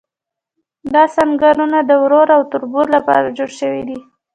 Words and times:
دا 0.93 1.03
سنګرونه 1.15 1.77
د 1.85 1.91
ورور 2.03 2.27
او 2.35 2.41
تربور 2.51 2.87
لپاره 2.95 3.33
جوړ 3.37 3.49
شوي 3.59 3.83
دي. 3.89 3.99